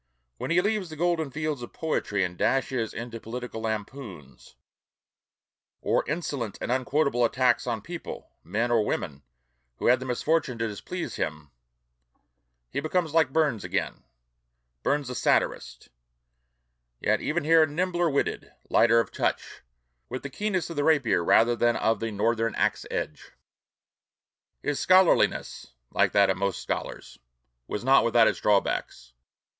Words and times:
When 0.37 0.49
he 0.49 0.59
leaves 0.61 0.89
the 0.89 0.95
golden 0.95 1.29
fields 1.29 1.61
of 1.61 1.73
poetry 1.73 2.23
and 2.23 2.35
dashes 2.35 2.91
into 2.91 3.19
political 3.19 3.61
lampoons, 3.61 4.55
or 5.79 6.03
insolent 6.07 6.57
and 6.59 6.71
unquotable 6.71 7.23
attacks 7.23 7.67
on 7.67 7.83
people 7.83 8.31
(men 8.43 8.71
or 8.71 8.83
women) 8.83 9.21
who 9.77 9.85
had 9.85 9.99
the 9.99 10.07
misfortune 10.07 10.57
to 10.57 10.67
displease 10.67 11.17
him, 11.17 11.51
he 12.71 12.79
becomes 12.79 13.13
like 13.13 13.31
Burns 13.31 13.63
again, 13.63 14.03
Burns 14.81 15.07
the 15.07 15.13
satirist; 15.13 15.89
yet 16.99 17.21
even 17.21 17.43
here 17.43 17.67
nimbler 17.67 18.09
witted, 18.09 18.51
lighter 18.71 18.99
of 18.99 19.11
touch, 19.11 19.61
with 20.09 20.23
the 20.23 20.31
keenness 20.31 20.71
of 20.71 20.77
the 20.77 20.83
rapier 20.83 21.23
rather 21.23 21.55
than 21.55 21.75
of 21.75 21.99
the 21.99 22.09
Northern 22.11 22.55
axe 22.55 22.87
edge. 22.89 23.33
His 24.63 24.79
scholarliness 24.79 25.67
like 25.91 26.11
that 26.13 26.31
of 26.31 26.37
most 26.37 26.59
scholars 26.59 27.19
was 27.67 27.83
not 27.83 28.03
without 28.03 28.27
its 28.27 28.39
drawbacks. 28.39 29.13